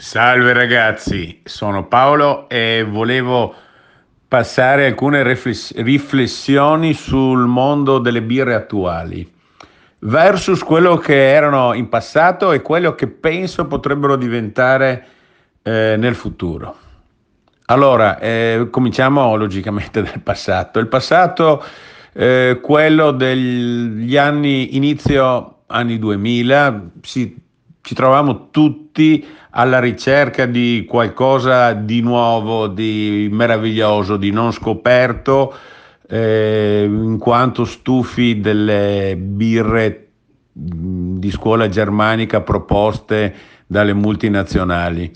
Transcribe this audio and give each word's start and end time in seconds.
Salve 0.00 0.54
ragazzi, 0.54 1.42
sono 1.44 1.86
Paolo 1.86 2.48
e 2.48 2.86
volevo 2.88 3.54
passare 4.26 4.86
alcune 4.86 5.22
riflessioni 5.22 6.94
sul 6.94 7.44
mondo 7.44 7.98
delle 7.98 8.22
birre 8.22 8.54
attuali 8.54 9.30
versus 9.98 10.62
quello 10.62 10.96
che 10.96 11.28
erano 11.28 11.74
in 11.74 11.90
passato 11.90 12.52
e 12.52 12.62
quello 12.62 12.94
che 12.94 13.08
penso 13.08 13.66
potrebbero 13.66 14.16
diventare 14.16 15.06
eh, 15.62 15.96
nel 15.98 16.14
futuro. 16.14 16.78
Allora, 17.66 18.18
eh, 18.20 18.68
cominciamo 18.70 19.36
logicamente 19.36 20.00
dal 20.02 20.20
passato. 20.20 20.78
Il 20.78 20.88
passato, 20.88 21.62
eh, 22.14 22.58
quello 22.62 23.10
degli 23.10 24.16
anni, 24.16 24.76
inizio 24.76 25.64
anni 25.66 25.98
2000, 25.98 26.90
si, 27.02 27.48
ci 27.82 27.94
trovavamo 27.94 28.48
tutti 28.50 29.24
alla 29.50 29.80
ricerca 29.80 30.46
di 30.46 30.84
qualcosa 30.88 31.72
di 31.72 32.00
nuovo, 32.00 32.68
di 32.68 33.28
meraviglioso, 33.30 34.16
di 34.16 34.30
non 34.30 34.52
scoperto, 34.52 35.54
eh, 36.08 36.84
in 36.88 37.18
quanto 37.18 37.64
stufi 37.64 38.40
delle 38.40 39.16
birre 39.18 40.08
di 40.52 41.30
scuola 41.30 41.68
germanica 41.68 42.40
proposte 42.40 43.34
dalle 43.66 43.94
multinazionali. 43.94 45.10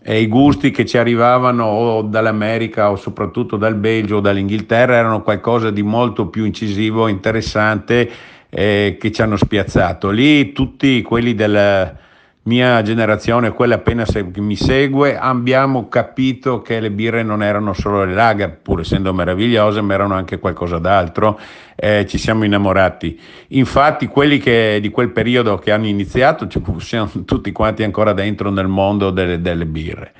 E 0.00 0.20
i 0.20 0.28
gusti 0.28 0.70
che 0.70 0.86
ci 0.86 0.96
arrivavano 0.96 1.64
o 1.64 2.02
dall'America 2.02 2.90
o 2.90 2.96
soprattutto 2.96 3.56
dal 3.56 3.74
Belgio 3.74 4.16
o 4.16 4.20
dall'Inghilterra 4.20 4.94
erano 4.96 5.22
qualcosa 5.22 5.70
di 5.70 5.82
molto 5.82 6.28
più 6.28 6.44
incisivo, 6.44 7.08
interessante 7.08 8.10
eh, 8.50 8.96
che 8.98 9.12
ci 9.12 9.22
hanno 9.22 9.36
spiazzato. 9.36 10.10
Lì 10.10 10.52
tutti 10.52 11.02
quelli 11.02 11.34
della 11.34 12.06
mia 12.48 12.80
generazione, 12.80 13.52
quella 13.52 13.74
appena 13.74 14.06
se- 14.06 14.26
mi 14.36 14.56
segue, 14.56 15.18
abbiamo 15.18 15.88
capito 15.88 16.62
che 16.62 16.80
le 16.80 16.90
birre 16.90 17.22
non 17.22 17.42
erano 17.42 17.74
solo 17.74 18.04
le 18.04 18.14
lager, 18.14 18.56
pur 18.62 18.80
essendo 18.80 19.12
meravigliose, 19.12 19.82
ma 19.82 19.92
erano 19.92 20.14
anche 20.14 20.38
qualcosa 20.38 20.78
d'altro. 20.78 21.38
Eh, 21.76 22.06
ci 22.08 22.16
siamo 22.16 22.44
innamorati. 22.44 23.20
Infatti, 23.48 24.06
quelli 24.06 24.38
che, 24.38 24.78
di 24.80 24.88
quel 24.88 25.10
periodo 25.10 25.58
che 25.58 25.70
hanno 25.70 25.86
iniziato, 25.86 26.48
ci 26.48 26.60
siamo 26.78 27.10
tutti 27.24 27.52
quanti 27.52 27.82
ancora 27.82 28.14
dentro 28.14 28.50
nel 28.50 28.66
mondo 28.66 29.10
delle, 29.10 29.40
delle 29.40 29.66
birre. 29.66 30.12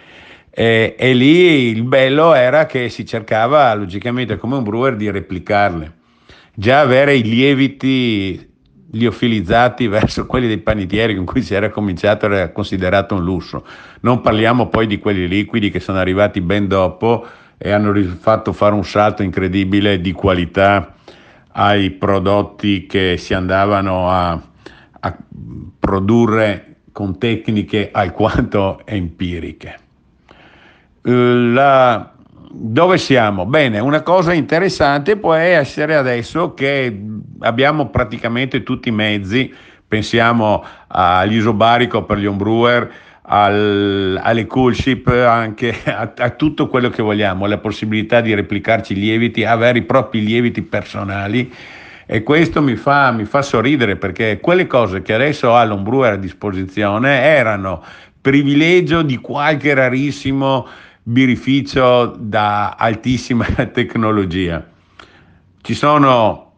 E, 0.51 0.97
e 0.99 1.15
lì 1.15 1.69
il 1.69 1.83
bello 1.83 2.35
era 2.35 2.67
che 2.67 2.91
si 2.91 3.07
cercava, 3.07 3.73
logicamente, 3.75 4.37
come 4.37 4.57
un 4.57 4.65
brewer, 4.65 4.97
di 4.97 5.11
replicarle. 5.11 5.98
Già 6.61 6.81
avere 6.81 7.15
i 7.15 7.23
lieviti 7.23 8.45
liofilizzati 8.91 9.87
verso 9.87 10.27
quelli 10.27 10.49
dei 10.49 10.59
panettieri 10.59 11.15
con 11.15 11.25
cui 11.25 11.41
si 11.41 11.55
era 11.55 11.71
cominciato 11.71 12.27
era 12.27 12.51
considerato 12.51 13.15
un 13.15 13.23
lusso. 13.23 13.65
Non 14.01 14.21
parliamo 14.23 14.67
poi 14.67 14.89
di 14.89 14.99
quelli 14.99 15.29
liquidi 15.29 15.71
che 15.71 15.79
sono 15.79 15.99
arrivati 15.99 16.41
ben 16.41 16.67
dopo 16.67 17.25
e 17.57 17.71
hanno 17.71 17.95
fatto 18.19 18.53
fare 18.53 18.75
un 18.75 18.83
salto 18.83 19.23
incredibile 19.23 20.01
di 20.01 20.11
qualità 20.11 20.97
ai 21.53 21.91
prodotti 21.93 22.87
che 22.87 23.15
si 23.19 23.35
andavano 23.35 24.11
a, 24.11 24.43
a 24.99 25.17
produrre 25.79 26.79
con 26.91 27.19
tecniche 27.19 27.91
alquanto 27.93 28.81
empiriche. 28.85 29.79
La, 31.03 32.15
dove 32.51 32.99
siamo? 32.99 33.47
Bene, 33.47 33.79
una 33.79 34.03
cosa 34.03 34.33
interessante 34.33 35.17
può 35.17 35.35
essere 35.35 35.95
adesso 35.95 36.55
che 36.55 36.97
abbiamo 37.41 37.89
praticamente 37.89 38.63
tutti 38.63 38.89
i 38.89 38.93
mezzi, 38.93 39.53
pensiamo 39.87 40.65
all'isobarico 40.89 42.05
per 42.05 42.19
gli 42.19 42.27
homebrewer, 42.27 42.91
al, 43.23 44.19
alle 44.23 44.47
coolship, 44.47 45.09
anche 45.09 45.75
a, 45.85 46.13
a, 46.17 46.31
tutto 46.31 46.69
quello 46.69 46.89
che 46.89 47.03
vogliamo, 47.03 47.47
la 47.47 47.59
possibilità 47.59 48.21
di 48.21 48.35
replicarci 48.35 48.93
i 48.93 48.97
lieviti, 48.97 49.45
avere 49.45 49.79
i 49.79 49.83
propri 49.83 50.25
lieviti 50.25 50.63
personali 50.63 51.53
e 52.11 52.23
questo 52.23 52.63
mi 52.63 52.75
fa, 52.77 53.13
mi 53.13 53.27
fa 53.27 53.43
sorridere 53.43 53.97
perché 53.97 54.39
quelle 54.41 54.67
cose 54.67 55.03
che 55.03 55.13
adesso 55.13 55.55
ha 55.55 55.63
l'homebrewer 55.65 56.15
a 56.15 56.17
disposizione 56.17 57.21
erano 57.21 57.85
privilegio 58.19 59.03
di 59.03 59.19
qualche 59.19 59.75
rarissimo 59.75 60.67
birrificio 61.09 62.17
da 62.19 62.75
altissima 62.79 63.47
tecnologia. 63.73 64.63
Ci 65.63 65.75
sono 65.75 66.53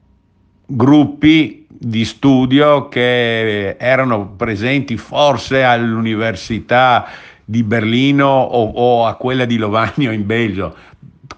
gruppi 0.66 1.66
di 1.68 2.04
studio 2.04 2.88
che 2.88 3.76
erano 3.76 4.30
presenti 4.30 4.96
forse 4.96 5.62
all'Università 5.62 7.06
di 7.44 7.62
Berlino 7.62 8.26
o, 8.26 8.70
o 8.74 9.06
a 9.06 9.14
quella 9.14 9.44
di 9.44 9.56
Lovagno 9.56 10.10
in 10.10 10.26
Belgio, 10.26 10.74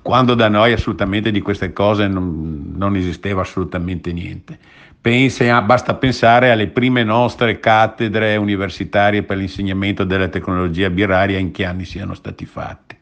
quando 0.02 0.34
da 0.34 0.48
noi 0.48 0.72
assolutamente 0.72 1.30
di 1.30 1.40
queste 1.40 1.72
cose 1.72 2.08
non, 2.08 2.72
non 2.74 2.96
esisteva 2.96 3.42
assolutamente 3.42 4.12
niente. 4.12 4.58
Pensa, 5.00 5.62
basta 5.62 5.94
pensare 5.94 6.50
alle 6.50 6.66
prime 6.68 7.04
nostre 7.04 7.60
cattedre 7.60 8.36
universitarie 8.36 9.22
per 9.22 9.36
l'insegnamento 9.36 10.04
della 10.04 10.28
tecnologia 10.28 10.90
birraria 10.90 11.38
in 11.38 11.52
che 11.52 11.64
anni 11.64 11.84
siano 11.84 12.14
stati 12.14 12.44
fatti. 12.44 12.96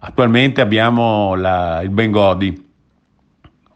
Attualmente 0.00 0.60
abbiamo 0.60 1.34
la, 1.34 1.80
il 1.82 1.90
Bengodi. 1.90 2.66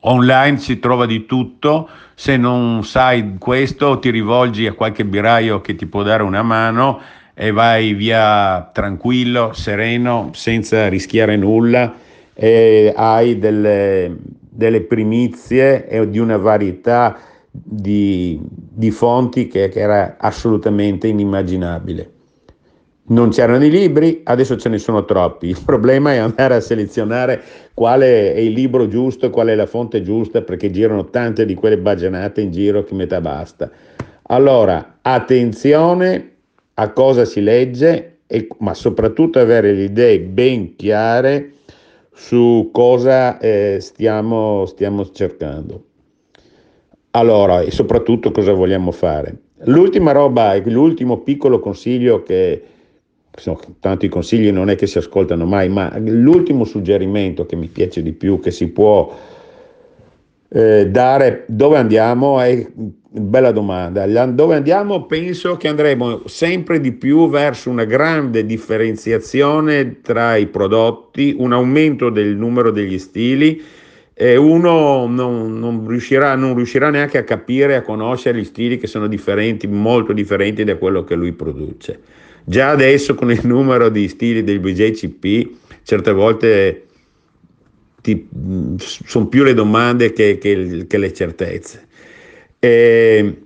Online 0.05 0.59
si 0.59 0.81
trova 0.81 1.07
di 1.07 1.27
tutto, 1.27 1.89
se 2.15 2.37
non 2.37 2.85
sai 2.85 3.37
questo 3.39 4.01
ti 4.01 4.11
rivolgi 4.11 4.67
a 4.67 4.73
qualche 4.73 5.05
biraio 5.05 5.61
che 5.61 5.77
ti 5.77 5.87
può 5.87 6.03
dare 6.03 6.25
una 6.25 6.43
mano 6.43 7.01
e 7.35 7.53
vai 7.53 7.93
via 7.95 8.69
tranquillo, 8.73 9.53
sereno, 9.53 10.31
senza 10.33 10.89
rischiare 10.89 11.37
nulla 11.37 12.11
e 12.34 12.93
hai 12.94 13.38
delle, 13.38 14.16
delle 14.48 14.82
primizie 14.82 15.88
e 15.88 16.09
di 16.09 16.19
una 16.19 16.37
varietà 16.37 17.19
di, 17.50 18.41
di 18.43 18.91
fonti 18.91 19.47
che, 19.47 19.69
che 19.69 19.81
era 19.81 20.16
assolutamente 20.19 21.09
inimmaginabile. 21.09 22.10
Non 23.04 23.31
c'erano 23.31 23.65
i 23.65 23.70
libri, 23.70 24.20
adesso 24.25 24.56
ce 24.56 24.69
ne 24.69 24.78
sono 24.78 25.04
troppi. 25.04 25.48
Il 25.48 25.60
problema 25.65 26.12
è 26.12 26.19
andare 26.19 26.54
a 26.54 26.60
selezionare 26.60 27.43
quale 27.75 28.32
è 28.32 28.38
il 28.38 28.53
libro 28.53 28.88
giusto, 28.88 29.28
qual 29.28 29.49
è 29.49 29.54
la 29.54 29.66
fonte 29.66 30.03
giusta, 30.03 30.41
perché 30.41 30.70
girano 30.70 31.10
tante 31.10 31.44
di 31.44 31.54
quelle 31.54 31.76
baggianate 31.76 32.41
in 32.41 32.53
giro 32.53 32.84
che 32.84 32.94
metà 32.94 33.20
basta. 33.20 33.70
Allora, 34.28 34.99
attenzione 35.03 36.31
a 36.75 36.91
cosa 36.93 37.25
si 37.26 37.43
legge, 37.43 38.19
e, 38.26 38.49
ma 38.60 38.72
soprattutto 38.72 39.38
avere 39.38 39.72
le 39.72 39.84
idee 39.84 40.20
ben 40.20 40.75
chiare 40.76 41.53
su 42.12 42.71
cosa 42.73 43.39
eh, 43.39 43.78
stiamo, 43.81 44.67
stiamo 44.67 45.11
cercando. 45.11 45.84
Allora, 47.11 47.61
e 47.61 47.71
soprattutto 47.71 48.31
cosa 48.31 48.53
vogliamo 48.53 48.91
fare. 48.91 49.37
L'ultima 49.65 50.12
roba, 50.12 50.56
l'ultimo 50.65 51.19
piccolo 51.19 51.61
consiglio 51.61 52.23
che 52.23 52.62
sono 53.34 53.59
tanti 53.81 54.09
consigli 54.09 54.50
non 54.50 54.69
è 54.69 54.77
che 54.77 54.87
si 54.87 54.99
ascoltano 54.99 55.47
mai, 55.47 55.69
ma 55.69 55.93
l'ultimo 55.99 56.65
suggerimento 56.65 57.47
che 57.47 57.56
mi 57.56 57.69
piace 57.69 58.03
di 58.03 58.12
più, 58.12 58.41
che 58.41 58.50
si 58.50 58.69
può 58.69 59.15
eh, 60.55 60.87
dare 60.91 61.45
dove 61.47 61.79
andiamo, 61.79 62.41
è 62.41 62.67
bella 62.75 63.53
domanda. 63.53 64.07
Dove 64.27 64.55
andiamo? 64.55 65.07
Penso 65.07 65.57
che 65.57 65.69
andremo 65.69 66.23
sempre 66.27 66.79
di 66.81 66.93
più 66.93 67.31
verso 67.31 67.71
una 67.71 67.85
grande 67.85 68.45
differenziazione 68.45 70.01
tra 70.03 70.37
i 70.37 70.47
prodotti, 70.47 71.35
un 71.39 71.53
aumento 71.53 72.11
del 72.11 72.37
numero 72.37 72.71
degli 72.71 72.99
stili 72.99 73.62
e 74.15 74.37
uno 74.37 75.07
non, 75.07 75.59
non, 75.59 75.87
riuscirà, 75.89 76.35
non 76.35 76.55
riuscirà 76.55 76.91
neanche 76.91 77.17
a 77.17 77.25
capire, 77.25 77.77
a 77.77 77.83
conoscere 77.83 78.39
gli 78.39 78.45
stili 78.45 78.77
che 78.77 78.87
sono 78.87 79.07
differenti, 79.07 79.67
molto 79.67 80.12
differenti 80.12 80.65
da 80.65 80.77
quello 80.77 81.03
che 81.03 81.15
lui 81.15 81.33
produce. 81.33 82.01
Già 82.45 82.71
adesso 82.71 83.15
con 83.15 83.31
il 83.31 83.41
numero 83.45 83.88
di 83.88 84.06
stili 84.09 84.44
del 84.44 84.61
BJCP, 84.61 85.50
certe 85.82 86.12
volte 86.12 86.87
sono 88.78 89.26
più 89.26 89.44
le 89.44 89.54
domande 89.54 90.12
che, 90.12 90.38
che, 90.38 90.87
che 90.88 90.99
le 90.99 91.12
certezze. 91.12 91.88
E 92.58 93.43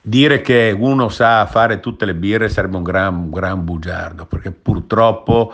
dire 0.00 0.40
che 0.40 0.74
uno 0.76 1.08
sa 1.08 1.46
fare 1.46 1.80
tutte 1.80 2.04
le 2.04 2.14
birre 2.14 2.48
sarebbe 2.48 2.76
un 2.76 2.82
gran, 2.82 3.14
un 3.14 3.30
gran 3.30 3.64
bugiardo, 3.64 4.26
perché 4.26 4.50
purtroppo 4.50 5.52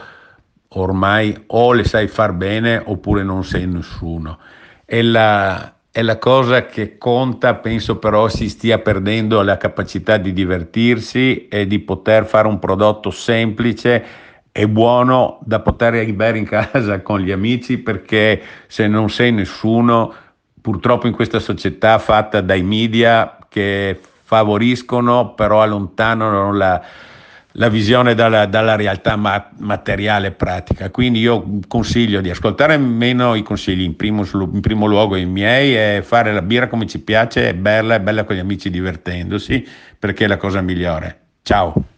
ormai 0.77 1.45
o 1.49 1.73
le 1.73 1.85
sai 1.85 2.09
far 2.09 2.33
bene 2.33 2.81
oppure 2.85 3.23
non 3.23 3.45
sei 3.45 3.67
nessuno. 3.67 4.39
E 4.85 5.03
la, 5.03 5.75
è 5.91 6.03
la 6.03 6.19
cosa 6.19 6.67
che 6.67 6.99
conta, 6.99 7.55
penso 7.55 7.99
però 7.99 8.29
si 8.29 8.49
stia 8.49 8.79
perdendo 8.79 9.43
la 9.43 9.57
capacità 9.57 10.17
di 10.17 10.33
divertirsi 10.33 11.49
e 11.49 11.67
di 11.67 11.79
poter 11.79 12.27
fare 12.27 12.49
un 12.49 12.59
prodotto 12.59 13.11
semplice 13.11 14.05
e 14.57 14.69
buono 14.69 15.41
da 15.43 15.59
poter 15.59 16.13
bere 16.13 16.39
in 16.39 16.45
casa 16.45 17.03
con 17.03 17.19
gli 17.19 17.33
amici 17.33 17.79
perché 17.79 18.41
se 18.69 18.87
non 18.87 19.11
sei 19.11 19.33
nessuno, 19.33 20.15
purtroppo 20.61 21.09
in 21.09 21.13
questa 21.13 21.41
società 21.41 21.99
fatta 21.99 22.41
dai 22.41 22.63
media 22.63 23.37
che 23.49 23.99
favoriscono 24.23 25.35
però 25.35 25.61
allontanano 25.61 26.53
la, 26.53 26.81
la 27.51 27.69
visione 27.69 28.15
dalla, 28.15 28.47
dalla 28.47 28.77
realtà 28.77 29.17
ma- 29.17 29.51
materiale 29.59 30.29
e 30.29 30.31
pratica. 30.31 30.89
Quindi 30.89 31.19
io 31.19 31.59
consiglio 31.67 32.21
di 32.21 32.31
ascoltare 32.31 32.77
meno 32.77 33.35
i 33.35 33.43
consigli, 33.43 33.83
in 33.83 33.97
primo, 33.97 34.25
in 34.35 34.61
primo, 34.61 34.87
luogo 34.87 35.17
i 35.17 35.27
miei, 35.27 35.77
e 35.77 36.03
fare 36.05 36.33
la 36.33 36.43
birra 36.43 36.69
come 36.69 36.87
ci 36.87 37.01
piace, 37.01 37.49
è 37.49 37.55
bella, 37.55 37.97
è 37.97 38.01
bella 38.01 38.23
con 38.23 38.37
gli 38.37 38.41
amici 38.41 38.71
divertendosi, 38.71 39.67
perché 39.99 40.27
è 40.27 40.29
la 40.29 40.37
cosa 40.37 40.61
migliore. 40.61 41.23
Ciao! 41.43 41.94